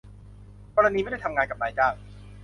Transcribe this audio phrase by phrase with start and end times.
[0.75, 1.93] กรณีไม่ได้ทำงานกับนายจ้าง